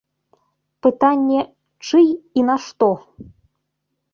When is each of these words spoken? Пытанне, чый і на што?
Пытанне, 0.85 1.41
чый 1.89 2.07
і 2.37 2.41
на 2.49 2.55
што? 2.69 2.89